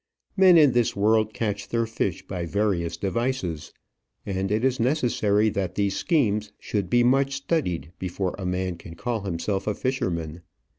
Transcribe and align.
Men 0.35 0.57
in 0.57 0.71
this 0.71 0.95
world 0.95 1.31
catch 1.31 1.69
their 1.69 1.85
fish 1.85 2.25
by 2.25 2.47
various 2.47 2.97
devices; 2.97 3.71
and 4.25 4.51
it 4.51 4.65
is 4.65 4.79
necessary 4.79 5.47
that 5.49 5.75
these 5.75 5.95
schemes 5.95 6.51
should 6.57 6.89
be 6.89 7.03
much 7.03 7.33
studied 7.35 7.91
before 7.99 8.33
a 8.39 8.45
man 8.47 8.77
can 8.77 8.95
call 8.95 9.21
himself 9.21 9.67
a 9.67 9.75
fisherman. 9.75 10.41